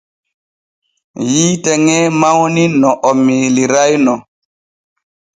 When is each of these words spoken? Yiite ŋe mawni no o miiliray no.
Yiite 1.31 1.71
ŋe 1.85 1.97
mawni 2.19 2.63
no 2.81 2.89
o 3.09 3.11
miiliray 3.25 3.93
no. 4.05 4.13